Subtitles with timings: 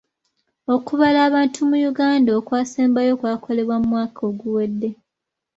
[0.75, 4.89] Okubala abantu mu Uganda okwasembayo kwakolebwa mu mwaka oguwedde.